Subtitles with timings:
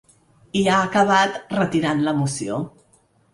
[0.61, 2.59] I ha acabat retirant la moció.